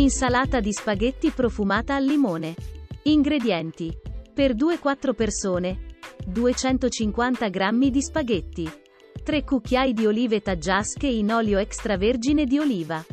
Insalata 0.00 0.60
di 0.60 0.72
spaghetti 0.72 1.28
profumata 1.28 1.94
al 1.94 2.04
limone. 2.04 2.54
Ingredienti. 3.02 3.94
Per 4.32 4.54
2-4 4.54 5.12
persone. 5.12 5.98
250 6.26 7.48
g 7.50 7.90
di 7.90 8.00
spaghetti. 8.00 8.70
3 9.22 9.44
cucchiai 9.44 9.92
di 9.92 10.06
olive 10.06 10.40
taggiasche 10.40 11.06
in 11.06 11.30
olio 11.30 11.58
extravergine 11.58 12.46
di 12.46 12.58
oliva. 12.58 13.04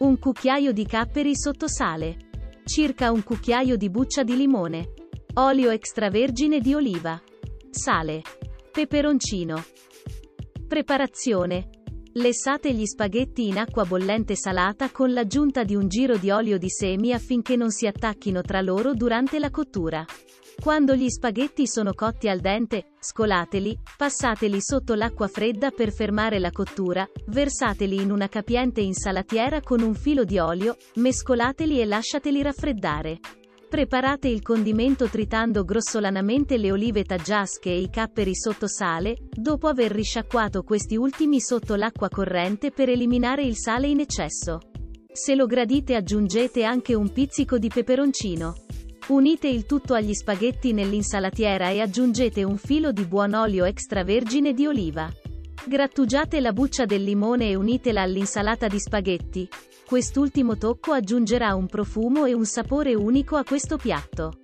Un 0.00 0.18
cucchiaio 0.18 0.72
di 0.72 0.84
capperi 0.84 1.34
sotto 1.34 1.66
sale. 1.66 2.16
Circa 2.62 3.10
un 3.10 3.22
cucchiaio 3.22 3.78
di 3.78 3.88
buccia 3.88 4.22
di 4.22 4.36
limone. 4.36 4.92
Olio 5.36 5.70
extravergine 5.70 6.60
di 6.60 6.74
oliva. 6.74 7.18
Sale. 7.70 8.20
Peperoncino. 8.70 9.64
Preparazione. 10.68 11.70
Lessate 12.16 12.72
gli 12.72 12.86
spaghetti 12.86 13.48
in 13.48 13.58
acqua 13.58 13.84
bollente 13.84 14.36
salata 14.36 14.90
con 14.90 15.12
l'aggiunta 15.12 15.64
di 15.64 15.74
un 15.74 15.88
giro 15.88 16.16
di 16.16 16.30
olio 16.30 16.58
di 16.58 16.70
semi 16.70 17.12
affinché 17.12 17.56
non 17.56 17.72
si 17.72 17.88
attacchino 17.88 18.40
tra 18.40 18.60
loro 18.60 18.94
durante 18.94 19.40
la 19.40 19.50
cottura. 19.50 20.04
Quando 20.62 20.94
gli 20.94 21.08
spaghetti 21.08 21.66
sono 21.66 21.92
cotti 21.92 22.28
al 22.28 22.38
dente, 22.38 22.92
scolateli, 23.00 23.76
passateli 23.96 24.60
sotto 24.60 24.94
l'acqua 24.94 25.26
fredda 25.26 25.72
per 25.72 25.92
fermare 25.92 26.38
la 26.38 26.52
cottura, 26.52 27.04
versateli 27.26 28.00
in 28.00 28.12
una 28.12 28.28
capiente 28.28 28.80
insalatiera 28.80 29.60
con 29.60 29.80
un 29.80 29.94
filo 29.94 30.22
di 30.22 30.38
olio, 30.38 30.76
mescolateli 30.94 31.80
e 31.80 31.84
lasciateli 31.84 32.42
raffreddare. 32.42 33.18
Preparate 33.68 34.28
il 34.28 34.40
condimento 34.40 35.08
tritando 35.08 35.64
grossolanamente 35.64 36.56
le 36.56 36.70
olive 36.70 37.04
taggiasche 37.04 37.70
e 37.70 37.80
i 37.80 37.90
capperi 37.90 38.34
sotto 38.34 38.68
sale, 38.68 39.16
dopo 39.30 39.66
aver 39.66 39.90
risciacquato 39.90 40.62
questi 40.62 40.96
ultimi 40.96 41.40
sotto 41.40 41.74
l'acqua 41.74 42.08
corrente 42.08 42.70
per 42.70 42.88
eliminare 42.88 43.42
il 43.42 43.56
sale 43.56 43.88
in 43.88 44.00
eccesso. 44.00 44.60
Se 45.12 45.34
lo 45.34 45.46
gradite 45.46 45.94
aggiungete 45.94 46.64
anche 46.64 46.94
un 46.94 47.12
pizzico 47.12 47.58
di 47.58 47.68
peperoncino. 47.68 48.54
Unite 49.08 49.48
il 49.48 49.66
tutto 49.66 49.94
agli 49.94 50.14
spaghetti 50.14 50.72
nell'insalatiera 50.72 51.70
e 51.70 51.80
aggiungete 51.80 52.42
un 52.42 52.56
filo 52.56 52.90
di 52.90 53.04
buon 53.04 53.34
olio 53.34 53.64
extravergine 53.64 54.54
di 54.54 54.66
oliva. 54.66 55.12
Grattugiate 55.66 56.40
la 56.40 56.52
buccia 56.52 56.84
del 56.84 57.02
limone 57.02 57.50
e 57.50 57.54
unitela 57.54 58.02
all'insalata 58.02 58.66
di 58.66 58.78
spaghetti. 58.78 59.48
Quest'ultimo 59.86 60.56
tocco 60.56 60.92
aggiungerà 60.92 61.54
un 61.54 61.66
profumo 61.66 62.24
e 62.24 62.32
un 62.32 62.46
sapore 62.46 62.94
unico 62.94 63.36
a 63.36 63.44
questo 63.44 63.76
piatto. 63.76 64.43